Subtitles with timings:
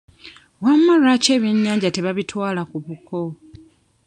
[0.63, 3.21] Wamma lwaki ebyenyanja tebabitwala ku buko?